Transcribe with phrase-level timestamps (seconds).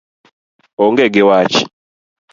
[0.83, 1.55] Onge gi wach.